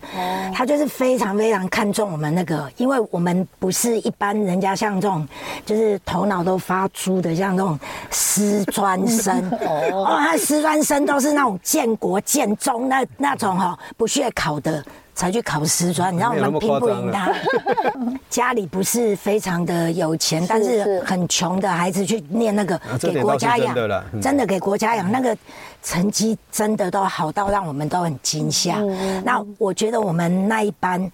[0.54, 5.26] 他就是非常非常看重我们那个，因为我们不是一般人家像这种，
[5.66, 7.76] 就是头脑都发猪的，像这种
[8.12, 9.36] 师专生。
[9.66, 14.84] 哦，他师专生都是那种建国建中那那种哈不屑考的。
[15.18, 17.34] 才去考师专，你知道我们拼不赢他。
[18.30, 23.74] 家里不是非常的有钱，但是很穷的孩子去念那个，给国家养，
[24.22, 25.36] 真的给国家养，那个
[25.82, 28.76] 成绩真的都好到让我们都很惊吓。
[29.24, 31.10] 那我觉得我们那一班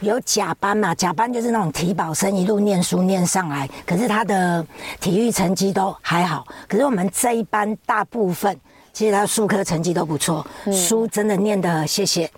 [0.00, 4.64] 有甲班嘛，甲班就是那种体保生，一路念书念上来，可是他的
[4.98, 6.46] 体育成绩都还好。
[6.66, 8.58] 可是我们这一班大部分。
[8.92, 12.30] 其实他数科成绩都不错，书真的念的谢谢，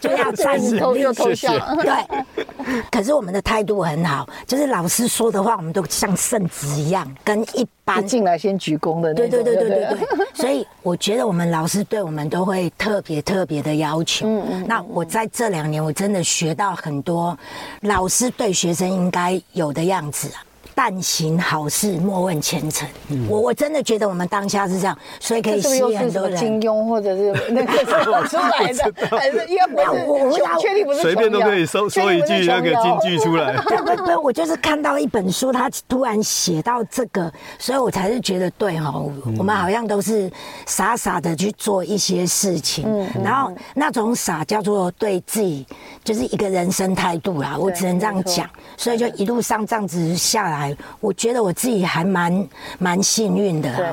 [0.00, 1.46] 就要再努力学习。
[1.82, 9.12] 对，可是我们的态度很好，就是老师说的话，我们都像圣旨一样，跟一般进来先鞠躬的。
[9.12, 9.98] 对对对对对对。
[10.32, 14.26] 所以我觉得我们老师对我们都会特别特别的要求。
[14.26, 14.64] 嗯嗯。
[14.66, 17.38] 那我在这两年，我真的学到很多
[17.82, 20.40] 老师对学生应该有的样子啊。
[20.74, 22.88] 但行好事，莫问前程。
[23.08, 26.36] 嗯、我我真的觉得我们当下是这样，所以可以吸引很多人。
[26.36, 30.04] 金庸或者是 那个什么出来的， 还是因为不是？
[30.04, 31.00] 我我确定不是。
[31.00, 33.54] 随便都可以说说一句那个金句出来。
[33.68, 38.92] 对不不，我就是看到一本书，他突然写到这个，所以我才是觉得对哈。
[39.38, 40.30] 我们好像都是
[40.66, 45.66] 傻傻的去做一些事情，嗯、然后那种傻叫做对自己
[46.02, 47.56] 就是一个人生态度啦。
[47.58, 50.63] 我只能这样讲，所以就一路上这样子下来。
[51.00, 52.48] 我觉得我自己还蛮
[52.78, 53.74] 蛮幸运的。
[53.76, 53.86] 对，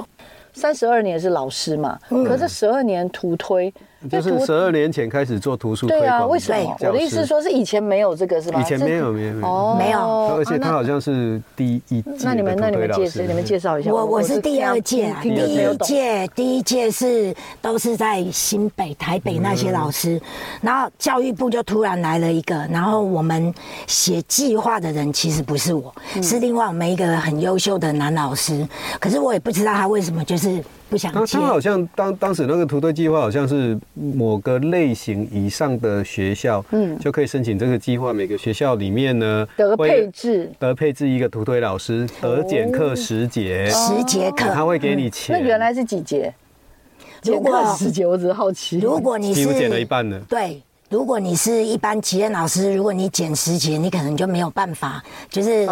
[0.53, 3.73] 三十二年是老师嘛，嗯、可是十二年图推。
[4.09, 6.07] 就是十二年前开始做图书推广。
[6.07, 6.77] 对啊，为什么？
[6.81, 8.59] 我的意思说是以前没有这个是吧？
[8.59, 12.11] 以前没有没有没有没有，而且他好像是第一届。
[12.21, 13.91] 那你们那你们介绍你们介绍一下。
[13.91, 20.19] 我我是第二届，第一届第一届是都是在新北、台北那些老师，
[20.61, 23.53] 然后教育部就突然来了一个，然后我们
[23.87, 28.67] 写计划的人其实不是我，是另外我们一个很优秀的男老师，
[28.99, 30.63] 可是我也不知道他为什么就是。
[30.91, 38.11] 不想他他好像当当时那个图推计划好像是某个类型以上的学校，嗯，就可以申请这个计划。
[38.11, 45.39] 每个学校里面呢，得配置得配置一个图推老师，得减课十节，十节课，他会给你钱。
[45.39, 46.33] 那原来是几节？
[47.21, 48.77] 减课十节，我只是好奇。
[48.79, 50.19] 如果你是减了一半呢？
[50.27, 50.61] 对。
[50.91, 55.65] 如果你是一般级任老师，如果你减十节，你可能就没有办法，就是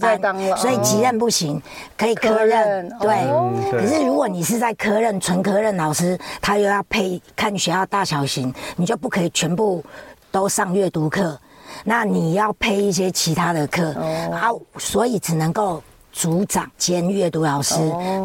[0.00, 1.62] 代班，所以级任不行，
[1.96, 2.88] 可以科任。
[2.98, 3.30] 对，
[3.70, 9.84] 可是如果你是在科任，纯科任老师，他又要配看学校大小型，你就不可以全部
[10.32, 11.38] 都上阅读课，
[11.84, 13.92] 那你要配一些其他的课，
[14.32, 15.80] 啊，所以只能够。
[16.16, 17.74] 组长兼阅读老师，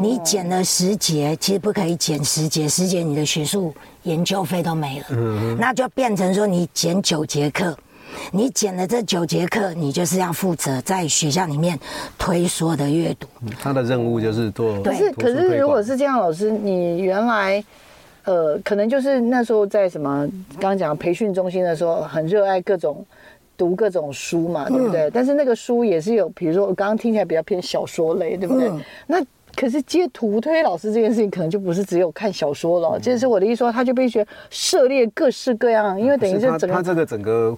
[0.01, 3.73] 你减了十节，其实不可以减十节，十节你的学术
[4.03, 5.05] 研究费都没了，
[5.59, 7.77] 那就变成说你减九节课，
[8.31, 11.77] 你减了这九节课，你就是要负责在学校里面
[12.17, 13.27] 推所有的阅读。
[13.59, 14.81] 他的任务就是做。
[14.81, 17.61] 可是可是如果是这样，老师，你原来
[18.23, 23.05] 呃，可能就是那时候在什么刚刚讲培训中心的时候，很热爱各种。
[23.61, 25.01] 读各种书嘛，对不对？
[25.01, 28.69] 嗯、但是那个书也是有，比如说我刚刚听起来比较偏小说类，对不对？
[28.69, 29.23] 嗯、那
[29.55, 32.99] 可是接图推老师这件事情，可能就不是只有看小说了。
[32.99, 37.57] 就、嗯、是我的意思说，他就必须涉猎各式各样，因为等于是整个他这个整个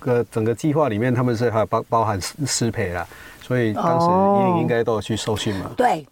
[0.00, 3.06] 个整个计划里面，他们是还包包含师培啦，
[3.40, 5.70] 所以当时一定应该都有去受训嘛。
[5.76, 6.04] 对。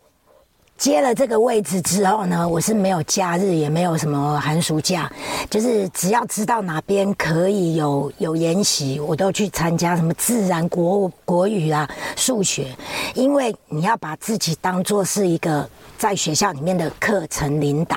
[0.77, 5.11] 接了这个位置之后呢，我是没有假日，也没有什么寒暑假，
[5.49, 12.67] 就是只要知道哪边可以有有研习，我都去参加什么自然国国语啊、数学，
[13.15, 17.97] 因为你要把自己当做是一个在学校里面的课程领导，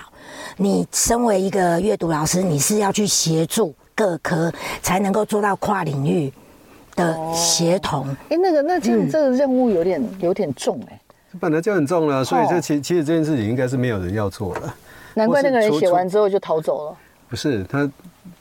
[0.55, 6.31] 你身为一个阅读老师，你是要去协助各科，才能够做到跨领域
[6.95, 8.07] 的协同。
[8.29, 10.99] 哎、哦，那个那这个这个任务有点、嗯、有点重哎。
[11.39, 14.61] 本来就很重了，所以这其其实这件事情应该是没有人要做的。
[15.15, 16.97] 难怪那个人写完之后就逃走了。
[17.27, 17.91] 不是他，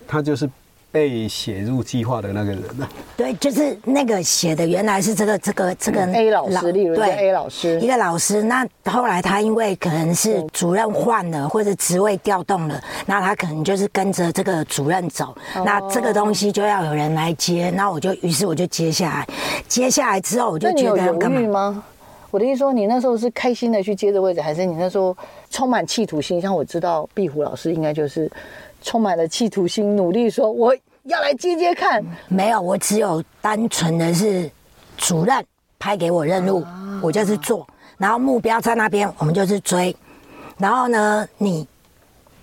[0.06, 0.48] 他就是
[0.90, 2.88] 被写入计划的那个人了。
[3.16, 8.42] 对，就是那个写的，原来是这个这个这个 A 老师，例如对 A 老师，一个老师。
[8.42, 15.36] 那后来他因为可能是主任换了，或者职位调动了，那他可能就是跟着这个主任走。
[15.64, 19.28] 那这个东西就要有人来接，那我就于是我就接下来，
[19.66, 21.82] 接下来之后我就觉得干嘛？
[22.30, 25.16] 我的意思说，你那时候是开心的去接这位置，还是你那时候
[25.50, 26.40] 充满企图心？
[26.40, 28.30] 像我知道壁虎老师应该就是
[28.82, 32.04] 充满了企图心，努力说我要来接接看。
[32.28, 34.50] 没有，我只有单纯的是
[34.96, 35.42] 主任
[35.78, 39.94] 派给我任务，啊、我就是做，然后目标在那边，我们就是追。
[40.58, 41.66] 然后呢，你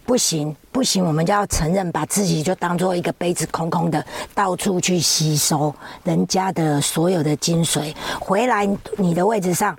[0.05, 9.77] 不行不行，我们就要承认，把自己就当做一个杯子，空空的，到处去吸收人家的所有的精髓，回来你的位置上，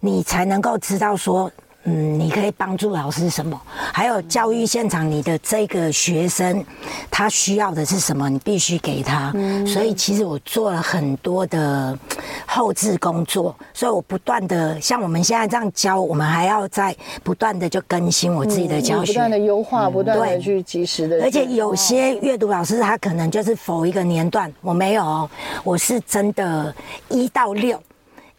[0.00, 1.50] 你才能够知道说。
[1.88, 3.60] 嗯，你可以帮助老师什么？
[3.92, 6.64] 还有教育现场，你的这个学生
[7.10, 8.28] 他需要的是什么？
[8.28, 9.30] 你必须给他。
[9.34, 11.96] 嗯，所以其实我做了很多的
[12.44, 21.22] 后置工作，所以我不断的像我们现在这样教，我们还要在不断的就更新我自己的教学，不断的优化，不断的去及时的。
[21.22, 25.30] 而且有些阅读老师他可能就是否一个年段，我没有，
[25.62, 26.74] 我是真的
[27.08, 27.80] 一到六，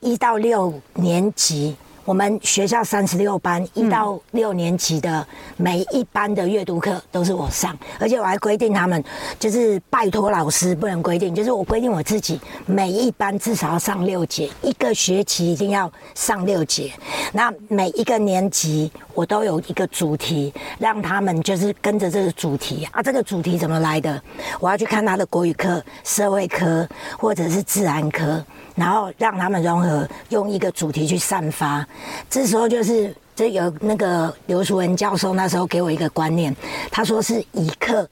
[0.01, 1.75] 一到六年级。
[2.07, 9.03] 我们学校三十六班，一到六年级的每一班的阅读课都是我上，而且我还规定他们，
[9.37, 16.93] 就是拜托老师不能规定，就是我规定我自己每一班至少要上六节，一个学期一定要上六节。
[17.33, 23.01] 那每一个年级我都有一个主题，让他们就是跟着这个主题啊。
[23.01, 24.21] 这个主题怎么来的？
[24.59, 28.45] 我要去看他的国语课、社会科或者是自然科。
[28.75, 31.83] 然后让他们融合，用一个主题去散发。
[32.29, 36.55] 这时候就是这有那个刘淑文教授那时候给我一个观念，
[36.91, 38.07] 他说是以课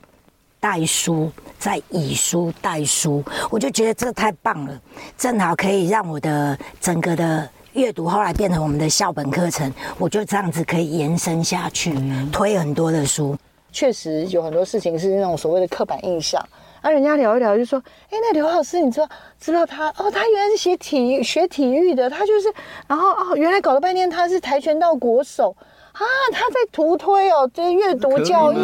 [0.59, 3.23] 代书，再以书代书。
[3.51, 4.81] 我就觉得这太棒了，
[5.15, 9.71] 正好可以让我的整个的阅读后来变成我们的校本课程。
[9.99, 11.93] 我就这样子可以延伸下去，
[12.31, 13.37] 推很多的书。
[13.71, 16.43] 确实有很多事情是那种所谓的刻板印象。
[16.81, 19.09] 那、啊、人家聊一聊，就说：“哎，那刘老师，你知道
[19.39, 20.09] 知道他哦？
[20.11, 22.47] 他原来是学体育学体育的，他就是，
[22.87, 25.55] 然后哦，原来搞了半天他是跆拳道国手
[25.93, 26.01] 啊！
[26.31, 28.57] 他在图推哦，这阅读教育，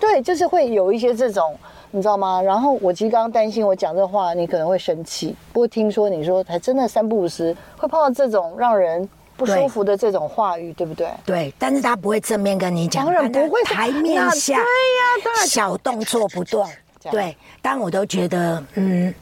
[0.00, 1.58] 对，就是会有一些这种，
[1.94, 2.42] 你知道吗？
[2.42, 11.08] 然后我其实刚刚担心我讲这话你可能会生气，不过听说你说还真的三不五时会碰到这种让人不舒服的这种话语，对，不对？
[11.24, 14.56] 对，但是他不会正面跟你讲，当然不会，台面下，
[15.22, 16.68] 对呀，小动作不断。”
[17.12, 19.14] 对，但我都觉得，嗯，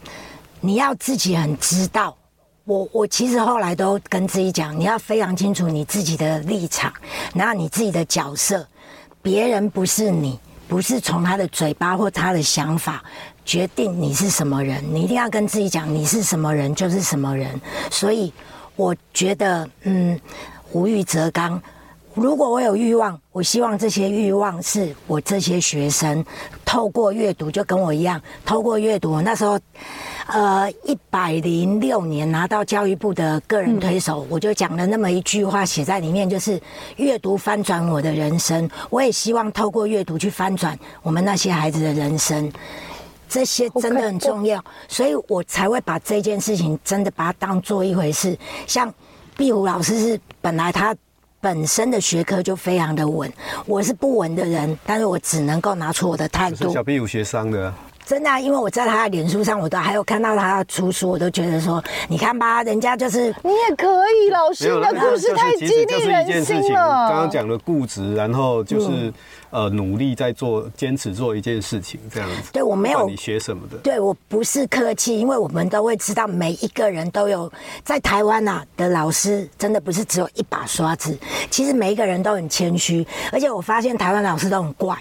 [0.61, 2.17] 你要自己很知道。
[2.65, 6.91] 我我其实后来都跟自己讲，你要非常清楚你自己的立场，
[7.35, 8.67] 然后你自己的角色，
[9.21, 10.39] 别人不是你，
[10.73, 13.05] 不是从他的嘴巴或他的想法
[13.45, 17.61] 决定你是什么人，你一定要跟自己讲，你是什么人就是什么人。
[17.91, 18.33] 所以
[18.75, 20.19] 我觉得，嗯，
[20.73, 21.63] 无欲则刚。
[22.15, 26.23] 如果我有欲望，我希望这些欲望是我这些学生
[26.65, 29.21] 透过阅读，就跟我一样，透过阅读。
[29.23, 29.59] 那时候，
[30.27, 36.61] 呃，一百零六年拿到教育部的个人推手，我就讲了那么一句话，写在里面，就是
[36.97, 38.69] 阅读翻转我的人生。
[38.91, 42.53] 我也希望透过阅读去翻转我们那些孩子的人生，
[43.27, 48.37] 这些真的很重要，所以我才会把这件事情真的把它当做一回事。
[48.67, 48.93] 像
[49.35, 50.95] 壁虎老师是本来他。
[51.43, 53.31] 本身的学科就非常的稳，
[53.67, 56.73] 我是不稳的人，但是我只能够拿出我的态度。
[56.73, 57.75] 小 B 有学商的。
[58.05, 67.09] 真的、啊，因为我在他的脸书上，我都还有看到他出书，我都觉得说，你看吧，人家就是你也可以，老师的故事太激励人心了。
[67.09, 69.13] 刚刚讲的固执，然后就是、嗯、
[69.53, 72.51] 呃努力在做，坚持做一件事情这样子。
[72.53, 77.53] 对我没有你学什么的，对我不是客气，因为我们都会知道，每一个人都有
[77.85, 81.17] 在台湾呐的老师，真的不是只有一把刷子，
[81.51, 84.97] 其实每一个人都很谦虚，而且我发现台湾老师都很怪。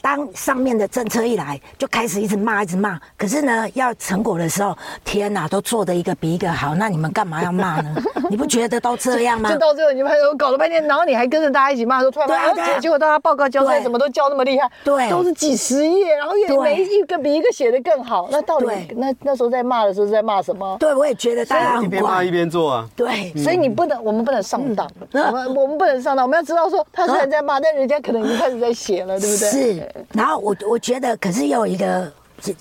[0.00, 2.98] 当上面的政策一来，就开始一直骂，一直骂。
[3.16, 6.74] 可是呢，要成果的时候，天哪，都做的一个比一个好。
[6.74, 7.94] 那你们干嘛要骂呢？
[8.30, 9.50] 你不觉得都这样吗？
[9.50, 14.70] 就到最后，你们搞了半天，然后你还跟着大家一起骂，说突然骂，对啊，结果大家报告交出来，怎么都交那么厉害？
[14.84, 18.28] 对，都是几十页，然后也没一个比一个写的更好。
[18.30, 20.76] 那到底那那时候在骂的时候是在骂什么？
[20.78, 22.88] 对，我也觉得大家很一边骂一边做啊。
[22.96, 24.88] 对，所以你不能，我们不能上当。
[25.12, 29.50] 我们我们不能上当，我们要知道说他虽然在骂，但人家可能已经开始在写了，对不对？
[29.50, 29.89] 是。
[30.12, 32.12] 然后我我觉得，可是又有一个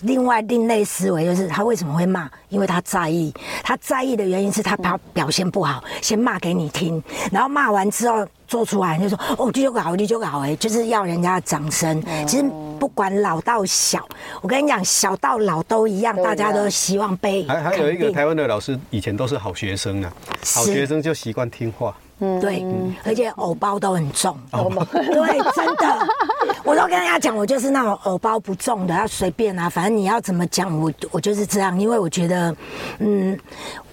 [0.01, 2.29] 另外另类思维，就是他为什么会骂？
[2.49, 12.03] 因为他在意，他在意的原因是他怕表现不好，先骂给你听，然后骂完之后做出来就说哦，你就搞，你就搞，哎，就是要人家的掌声。
[12.27, 12.43] 其实
[12.79, 14.07] 不管老到小，
[14.41, 17.47] 我跟你讲，小到老都一样，大家都希望被。
[17.47, 20.13] 还还有一个台湾的老师以前都是好学生啊，
[20.53, 21.95] 好学生就习惯听话。
[22.19, 22.65] 嗯，对，
[23.03, 24.37] 而且藕包都很重，
[24.91, 26.07] 对，真的，
[26.63, 32.55] 我都跟人家讲，我就是那种藕包不重的，要随便啊，反正你要怎么讲，我我就是这样，因为我觉得，
[32.99, 33.37] 嗯。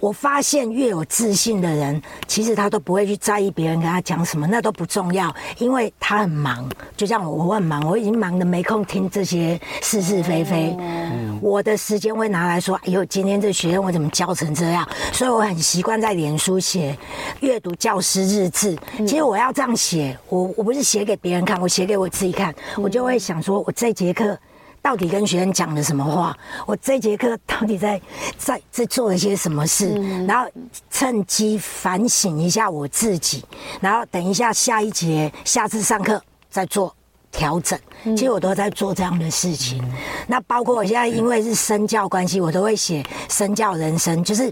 [0.01, 6.69] 我发现越有自信的人，其实他都不会去在意别人跟他讲什么，那都不重要，因为他很忙。
[6.97, 10.77] 就像我，我很忙，我已经忙得没空听这些是是非非。
[10.79, 14.87] 嗯、我的时间会拿来说，哎呦，今天这学生我怎么教成这样？
[15.13, 16.97] 所以我很习惯在脸书写
[17.41, 18.77] 阅读教师日志。
[18.99, 24.39] 其实我要这样写，我我不是写给别人看，我写给我自己看，我就会想说，我这节课。
[24.87, 26.33] 到底跟学生讲了什么话？
[26.65, 28.01] 我这节课到底在
[28.39, 29.93] 在在做了些什么事？
[29.97, 30.49] 嗯、然后
[30.89, 33.45] 趁机反省一下我自己，
[33.81, 36.95] 然后等一下下一节下次上课再做
[37.33, 37.77] 调整。
[38.05, 39.83] 其实我都在做这样的事情。
[39.83, 39.93] 嗯、
[40.29, 44.49] 那包括我现在因为是身教关系，我都会写身教人生，就是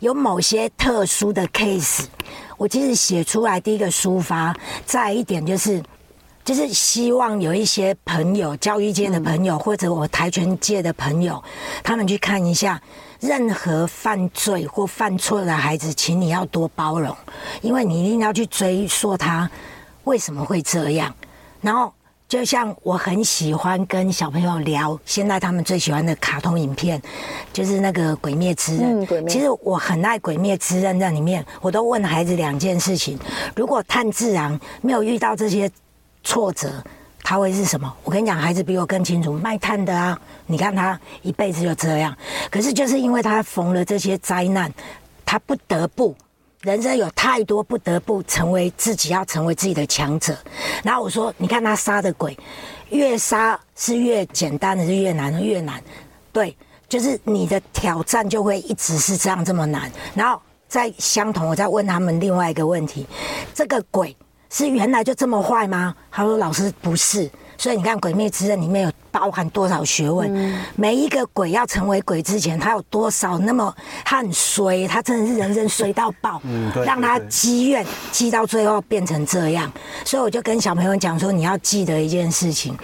[0.00, 2.04] 有某些特殊的 case，
[2.58, 4.54] 我其实写出来第一个抒发，
[4.84, 5.82] 再一点就是。
[6.50, 11.40] 就是希望有一些朋友，教育界的朋友，或者我跆拳界的朋友，
[11.80, 12.82] 他们去看一下，
[13.20, 17.16] 任何犯罪或犯错的孩子，请你要多包容，
[17.62, 19.48] 因为你一定要去追溯他
[20.02, 21.14] 为什么会这样。
[21.60, 21.94] 然后，
[22.28, 27.00] 就像我很喜欢跟小朋友聊，现在他们最喜欢的卡通影片，
[27.52, 29.06] 就是那个《鬼灭之刃》。
[29.28, 33.16] 其实我很爱《鬼灭之刃》在里面，我都问孩子两件事情：
[33.54, 35.70] 如果炭治郎没有遇到这些。
[36.22, 36.82] 挫折，
[37.22, 37.92] 他会是什么？
[38.04, 39.32] 我跟你讲，孩子比我更清楚。
[39.32, 42.16] 卖炭的啊，你看他一辈子就这样。
[42.50, 44.72] 可是就是因为他逢了这些灾难，
[45.24, 46.14] 他不得不，
[46.62, 50.36] 人生有太多不得不成为自己，要成为自己的强者。
[50.82, 52.36] 然后我说，你看他杀的鬼，
[52.90, 55.82] 越杀是越简单的，是越难越难。
[56.32, 56.56] 对，
[56.88, 59.90] 就是你的挑战就会一直是这样这么难。
[60.14, 63.06] 然后再相同，我再问他们另外一个问题：
[63.54, 64.16] 这个鬼。
[64.50, 65.94] 是原来就这么坏吗？
[66.10, 70.28] 他说：“老师不是，所以你看《鬼灭之刃》里面有包含多少学问？
[70.34, 73.72] 嗯、每一个鬼要成为鬼之前，他有多少那么
[74.04, 79.70] 他很衰，他真的是人生衰到爆，嗯、让他积怨积到最后变成这样。
[80.04, 82.76] 所以我就跟小朋友讲说，你要记得一件事情，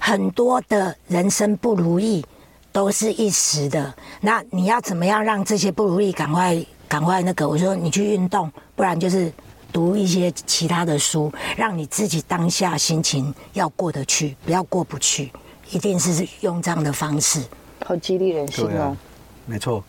[0.00, 2.26] 很多的人生不如意
[2.72, 3.94] 都是一时的。
[4.20, 7.48] 那你要怎么样让这些不如意赶快赶快那个？
[7.48, 9.32] 我说你去运动，不然就是。”
[9.72, 15.30] 读一些其他的书，让你自己当下心情要过得去，不要过不去，
[15.70, 17.42] 一定是用这样的方式，
[17.84, 18.82] 好激励人心哦。
[18.82, 18.96] 啊、
[19.46, 19.84] 没错。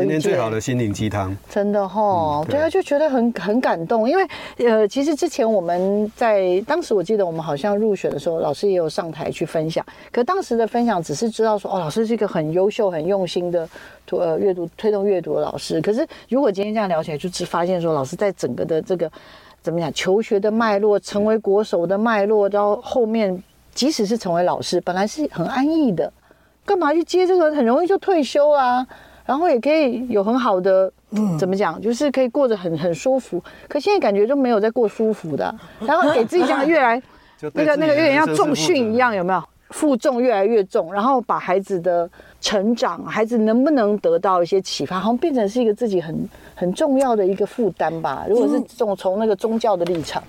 [0.00, 4.08] 今天最好的心灵鸡汤，真的哈、哦，嗯、对啊，就觉得很很感动。
[4.08, 4.26] 因为
[4.58, 9.84] 呃，其实之前我们在当时，我记得我们好像入学的时候，老师也有上台去分享。
[10.10, 13.68] 可当时的分享只是知道说，哦，老师是一个很优秀、很用心的
[14.10, 15.80] 呃阅读推动阅读的老师。
[15.80, 19.10] 可是如果今天这样聊起来，就只发现说，老师在整个的这个
[19.62, 23.42] 怎么讲求学的脉络、成为国手的脉络，到后面
[23.74, 26.12] 即使是成为老师，本来是很安逸的，
[26.64, 27.54] 干嘛去接这个？
[27.54, 28.86] 很容易就退休啊。
[29.26, 33.42] 然后也可以有很好的，嗯，怎么讲，就是可以过得很很舒服。
[33.68, 35.54] 可现在感觉就没有在过舒服的，
[35.84, 37.02] 然后给自己讲的越来，
[37.52, 39.42] 那个那个有点像重训一样，有没有？
[39.70, 42.08] 负重越来越重，然后把孩子的
[42.40, 46.16] 成长，孩子能不能得到一些启发，好像变成是一个自己很
[46.54, 48.24] 很重要的一个负担吧。
[48.28, 50.22] 如果是这种从那个宗教的立场。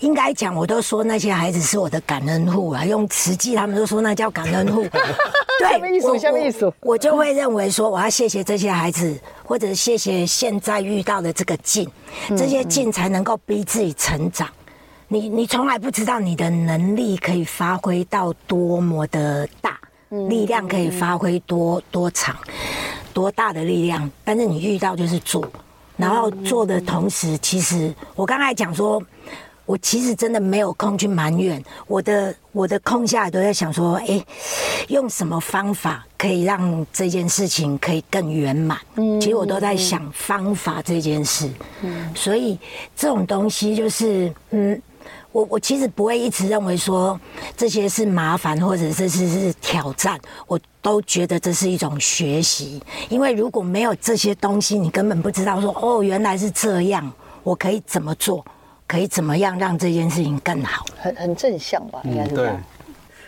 [0.00, 2.84] 应该讲，我都说那些孩子是我的感恩户啊。
[2.84, 4.82] 用慈济，他们都说那叫感恩户。
[5.60, 5.70] 对，
[6.18, 6.70] 下面意思。
[6.80, 11.88] 我就会认为说，我要谢谢这些孩子，或者谢谢现在遇到的这个境，
[12.30, 14.48] 这些境才能够逼自己成长。
[15.06, 19.78] 你你从来不知道你的能力可以发挥到多么的大，
[20.28, 22.36] 力量可以发挥多多长，
[23.12, 24.10] 多大的力量。
[24.24, 25.48] 但是你遇到就是做，
[25.96, 29.00] 然后做的同时，其实我刚才讲说。
[29.66, 34.22] 我其实真的没有空去埋怨，我的我的空下来都在想说，哎，
[34.88, 38.78] 用什么方法可以让这件事情可以更圆满？
[38.96, 41.48] 嗯，其实我都在想方法这件事。
[41.82, 42.58] 嗯，所以
[42.94, 44.80] 这种东西就是，嗯，
[45.32, 47.18] 我我其实不会一直认为说
[47.56, 52.82] 这些是麻烦或者这是是挑战，我都觉得这是一种学习。
[53.08, 57.10] 因为如果没有这些东西，你根本不知道说，哦，原来是这样，
[57.42, 58.44] 我可以怎么做。
[58.94, 60.86] 可以怎么样让这件事情更好？
[60.96, 62.54] 很很正向吧，应该是这样。
[62.54, 62.86] 对，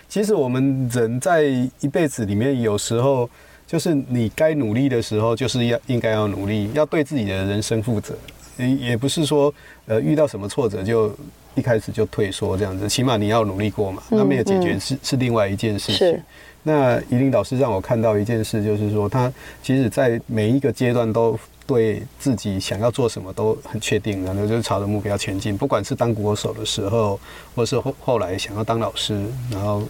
[0.08, 1.42] 其实我们人在
[1.80, 3.28] 一辈子里面，有时候
[3.66, 8.14] 就是你该努力的时候，就是要应该要努力，要对自己的人生负责。
[8.58, 9.52] 也也不是说
[9.86, 11.12] 呃遇到什么挫折就
[11.56, 14.00] 一开始就退缩这样子，起码你要努力过嘛。
[14.08, 16.22] 那没有解决是是另外一件事情。
[16.62, 19.32] 那宜玲老师让我看到一件事，就是说他
[19.64, 21.36] 其实在每一个阶段都
[21.66, 25.56] 对自己想要做什么都很确定，然后就朝着目标前进。
[25.56, 27.18] 不管是当国手的时候，
[27.54, 29.82] 或是后后来想要当老师，然后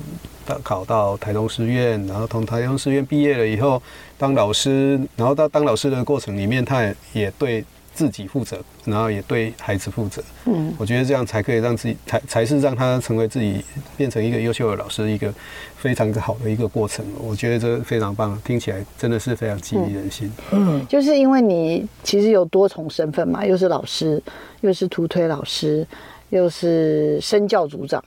[0.45, 3.81] 到考到台中师院，然后从台中师院毕业了以后
[4.17, 7.65] 当老师，然后到当老师的过程里面，他也也对。
[7.97, 10.23] 自己负责，然后也对孩子负责。
[10.45, 13.65] 嗯，我觉得这样才可以让自己，才才是让他成为自己，
[13.97, 15.33] 变成一个优秀的老师，一个
[15.79, 17.03] 非常好的一个过程。
[17.19, 20.31] 我觉得这非常棒，听起来真的是非常激励人心。
[20.53, 24.23] 嗯，就是因为你其实有多重身份嘛，又是老师，
[24.61, 25.87] 又是图推老师，
[26.29, 28.05] 又是身教组长。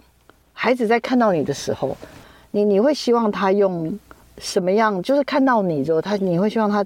[0.53, 1.97] 孩子在看到你的时候，
[2.51, 3.97] 你你会希望他用
[4.37, 5.01] 什么样？
[5.01, 6.85] 就是看到你之后，他你会希望他。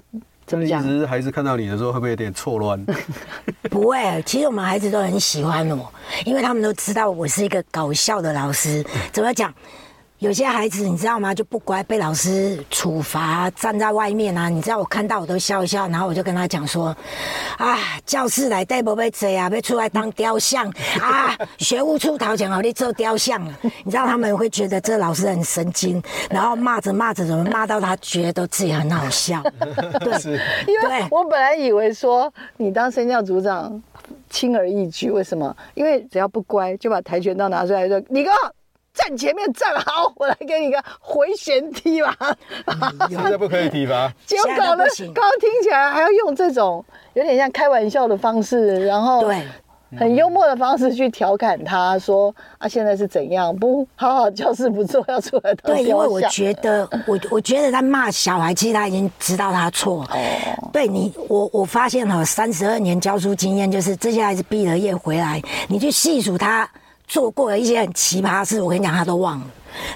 [0.54, 0.82] 怎么讲？
[0.82, 2.82] 其实孩子看到你的时候，会不会有点错乱？
[3.70, 5.92] 不会，其实我们孩子都很喜欢我，
[6.24, 8.84] 因为他们都知道我是一个搞笑的老师。
[9.12, 9.52] 怎么讲？
[10.20, 11.34] 有些孩子你知道吗？
[11.34, 14.48] 就不乖，被老师处罚，站在外面啊。
[14.48, 16.96] 你知道我看到我都笑一笑，然后我就跟他讲说：
[17.58, 20.66] 啊，教室来带不被贼啊，被出来当雕像
[21.00, 21.36] 啊！
[21.58, 23.52] 学务处掏钱好你做雕像了。
[23.84, 29.42] 你知道他们会觉得这老师很神经，然后骂着骂着，怎么骂到他觉得自己很好笑？
[30.00, 33.82] 对，因为我本来以为说你当身教组长
[34.30, 35.54] 轻而易举，为什么？
[35.74, 38.30] 因为只要不乖，就把跆拳道拿出来说你哥。
[38.94, 42.16] 站前面站好，我来给你个回旋踢吧。
[43.08, 44.12] 现在不可以踢吧？
[44.24, 46.82] 结果搞得刚刚听起来还要用这种
[47.14, 49.42] 有点像开玩笑的方式，然后对
[49.98, 53.54] 很幽默的方式去调侃他说啊，现在是怎样？
[53.56, 55.74] 不好好教室不做，要出来当。
[55.74, 60.04] 对，因为我觉得我我觉得他骂小孩，其实他已经知道他错。
[60.12, 66.68] 哦，对你，我我发现了三十二年教书经验，就是这些孩子毕了业回来，你去细数他。
[67.06, 69.46] 做过的一些很奇葩的事，我跟你讲，他都忘了，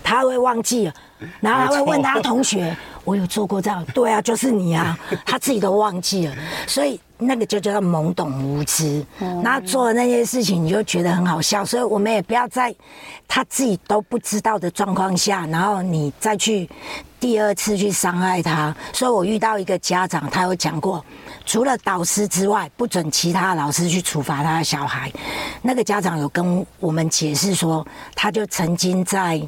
[0.03, 0.95] 他会忘记了，
[1.41, 6.35] 然后他会问他同学：“我有做过这样？”对啊，就是你啊，他自己都忘记了，
[6.67, 9.05] 所以那个就叫做懵懂无知。
[9.43, 12.75] 然后做的那些事情，你就觉得很好笑，所以我们也不要在
[13.27, 16.69] 他自己都不知道的状况下，然后你再去
[17.21, 18.75] 第二次去伤害他。
[18.93, 21.05] 所以我遇到一个家长，他有讲过。
[21.45, 25.11] 除了导师之外，不准其他老师去处罚他的小孩。
[25.63, 29.41] 那个家长有跟我们解释说，他就曾经在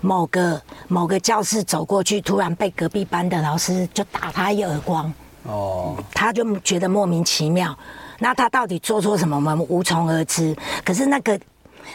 [0.00, 5.12] 某个某个教室走过去，突然被隔壁班的老师就打他一耳光。
[5.44, 7.76] 哦，他就觉得莫名其妙。
[8.18, 10.56] 那他到底做错什么，我们无从而知。
[10.84, 11.38] 可是那个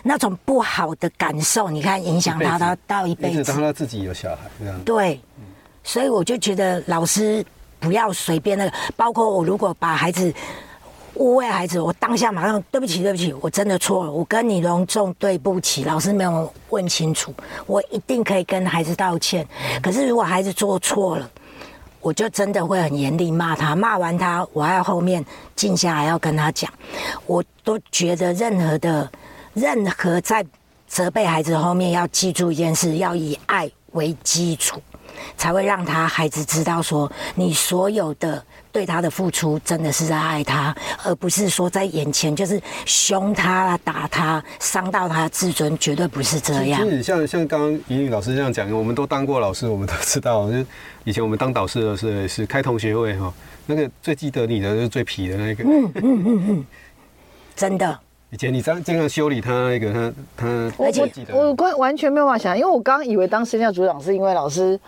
[0.03, 3.43] 那种不好的感受，你看影响他到到一辈子。
[3.43, 4.79] 当他自己有小孩这样。
[4.83, 5.19] 对，
[5.83, 7.45] 所以我就觉得老师。
[7.81, 10.33] 不要随便那个，包括我如果把孩子
[11.13, 17.33] 误会孩子，我当下马上对不起对不起，我真的错了，我跟你隆重对不起，老师没有问清楚，
[17.65, 19.47] 我一定可以跟孩子道歉。
[19.81, 21.29] 可是如果孩子做错了，
[22.01, 25.25] 我就真的会很严厉骂他，骂完他，我还要后面
[25.55, 26.69] 静下来要跟他讲，
[27.27, 29.09] 我都觉得任何的
[29.53, 30.45] 任何在
[30.87, 34.81] 责备孩子后面要记住一件事，要以爱为基础。
[35.35, 38.41] 才会让他孩子知道说，你所有的
[38.71, 40.73] 对他的付出真的是在爱他，
[41.03, 46.81] 而不是说在眼前就是凶他、打他、伤到他的自尊，绝对不是这样。
[46.83, 50.57] 其实像像刚刚莹莹老师这样讲，我们都当过老师，我们都知道，就
[51.03, 53.33] 以前我们当导师的时候是开同学会哈，
[53.65, 56.65] 那个最记得你的就是最皮的那个，嗯嗯嗯嗯，
[57.57, 57.99] 真的。
[58.31, 64.79] 以前你这样经常修理他那个他他，而且我完完全没有办法想，因为我刚刚以为当身教组长是因为老师。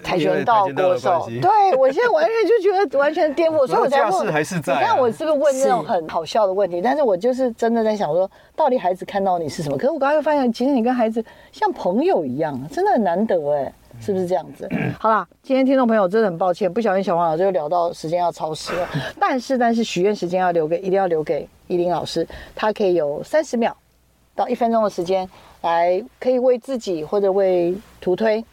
[0.00, 6.80] 跆拳道国手，对，我现在完全就觉得完全颠覆， 所以我才问，还是在啊、你看我是不是问那种很好笑的问题？
[6.80, 9.76] 但是我就是真的在想说，到底孩子看到你是什么？
[9.76, 14.68] 可是我刚刚又发现，其实你跟孩子像朋友一样，真的很难得哎，是不是这样子？
[14.98, 18.88] 好啦，今天听众朋友真的很抱歉，不小心小黄老师又聊到时间要超时了，
[19.20, 23.76] 但是但是许愿时间要留给，一定要留给依林老师，他可以有三十秒
[24.34, 25.28] 到一分钟的时间
[25.62, 28.44] 来，可以为自己或者为图推。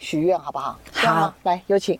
[0.00, 0.78] 许愿好不好？
[0.92, 1.98] 好，来有请。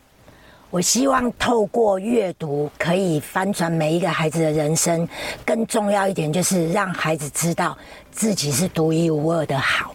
[0.69, 5.09] 我希望透过阅读可以翻转每一个孩子的人生，
[5.47, 7.79] 更重要一点就是让孩子知道
[8.11, 9.95] 自己是独一无二的好，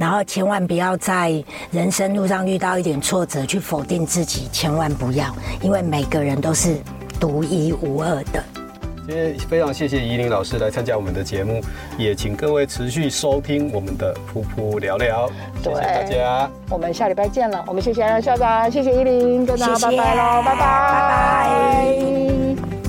[0.00, 1.30] 然后千万不要在
[1.70, 5.26] 人生路上遇到一点挫折去否定自己，千万不要，
[5.60, 6.78] 因为每个人都是
[7.20, 8.42] 独一无二的。
[9.06, 11.60] 今天非常谢谢宜林老师来参加我们的节目，
[11.98, 15.30] 也请各位持续收听我们的噗噗聊聊。
[15.62, 17.62] 谢谢大家，我们下礼拜见了。
[17.66, 20.60] 我们谢谢安校长，谢谢宜玲，跟大家拜拜喽，拜拜。
[20.60, 21.10] 拜
[22.64, 22.79] 拜。